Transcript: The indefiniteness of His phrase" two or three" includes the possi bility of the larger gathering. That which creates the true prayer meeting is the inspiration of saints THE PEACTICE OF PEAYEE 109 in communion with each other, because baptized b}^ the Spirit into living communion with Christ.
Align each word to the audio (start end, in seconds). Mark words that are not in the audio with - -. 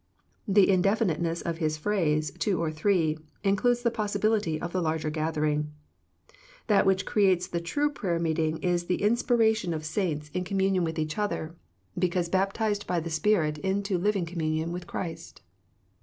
The 0.47 0.67
indefiniteness 0.67 1.43
of 1.43 1.59
His 1.59 1.77
phrase" 1.77 2.31
two 2.39 2.59
or 2.59 2.71
three" 2.71 3.19
includes 3.51 3.83
the 3.83 3.91
possi 3.91 4.17
bility 4.19 4.59
of 4.59 4.71
the 4.73 4.81
larger 4.81 5.11
gathering. 5.11 5.71
That 6.65 6.87
which 6.87 7.05
creates 7.05 7.45
the 7.45 7.61
true 7.61 7.91
prayer 7.91 8.17
meeting 8.17 8.57
is 8.63 8.85
the 8.87 9.03
inspiration 9.03 9.75
of 9.75 9.85
saints 9.85 10.29
THE 10.29 10.39
PEACTICE 10.39 10.53
OF 10.53 10.57
PEAYEE 10.57 10.57
109 10.57 10.57
in 10.57 10.57
communion 10.57 10.83
with 10.85 10.97
each 10.97 11.17
other, 11.19 11.55
because 11.99 12.29
baptized 12.29 12.87
b}^ 12.87 13.03
the 13.03 13.11
Spirit 13.11 13.59
into 13.59 13.99
living 13.99 14.25
communion 14.25 14.71
with 14.71 14.87
Christ. 14.87 15.43